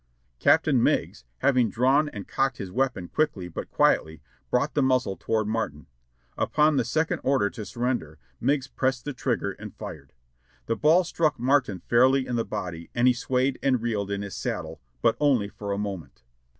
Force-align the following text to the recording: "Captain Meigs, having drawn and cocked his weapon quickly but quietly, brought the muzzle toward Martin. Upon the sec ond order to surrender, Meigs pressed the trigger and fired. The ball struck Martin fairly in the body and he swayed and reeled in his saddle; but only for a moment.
"Captain 0.39 0.81
Meigs, 0.81 1.25
having 1.41 1.69
drawn 1.69 2.09
and 2.09 2.27
cocked 2.27 2.57
his 2.57 2.71
weapon 2.71 3.07
quickly 3.07 3.47
but 3.47 3.69
quietly, 3.69 4.19
brought 4.49 4.73
the 4.73 4.81
muzzle 4.81 5.15
toward 5.15 5.47
Martin. 5.47 5.85
Upon 6.39 6.75
the 6.77 6.83
sec 6.83 7.11
ond 7.11 7.21
order 7.23 7.51
to 7.51 7.63
surrender, 7.63 8.17
Meigs 8.39 8.67
pressed 8.67 9.05
the 9.05 9.13
trigger 9.13 9.51
and 9.51 9.75
fired. 9.75 10.13
The 10.65 10.75
ball 10.75 11.03
struck 11.03 11.37
Martin 11.37 11.81
fairly 11.87 12.25
in 12.25 12.35
the 12.35 12.43
body 12.43 12.89
and 12.95 13.07
he 13.07 13.13
swayed 13.13 13.59
and 13.61 13.79
reeled 13.79 14.09
in 14.09 14.23
his 14.23 14.35
saddle; 14.35 14.81
but 15.03 15.15
only 15.19 15.49
for 15.49 15.71
a 15.71 15.77
moment. 15.77 16.23